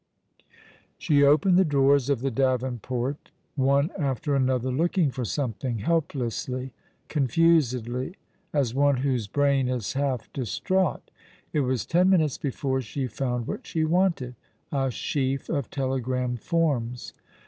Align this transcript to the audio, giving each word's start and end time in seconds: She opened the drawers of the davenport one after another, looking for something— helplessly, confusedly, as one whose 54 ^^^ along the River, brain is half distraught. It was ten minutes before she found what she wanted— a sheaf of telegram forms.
She 0.97 1.23
opened 1.23 1.57
the 1.57 1.63
drawers 1.63 2.09
of 2.09 2.21
the 2.21 2.31
davenport 2.31 3.29
one 3.53 3.91
after 3.99 4.33
another, 4.33 4.71
looking 4.71 5.11
for 5.11 5.23
something— 5.23 5.77
helplessly, 5.77 6.73
confusedly, 7.07 8.15
as 8.51 8.73
one 8.73 8.97
whose 9.03 9.27
54 9.27 9.43
^^^ 9.43 9.45
along 9.47 9.51
the 9.53 9.57
River, 9.59 9.67
brain 9.67 9.75
is 9.77 9.93
half 9.93 10.33
distraught. 10.33 11.11
It 11.53 11.59
was 11.59 11.85
ten 11.85 12.09
minutes 12.09 12.39
before 12.39 12.81
she 12.81 13.05
found 13.05 13.45
what 13.45 13.67
she 13.67 13.83
wanted— 13.85 14.33
a 14.71 14.89
sheaf 14.89 15.49
of 15.49 15.69
telegram 15.69 16.35
forms. 16.35 17.13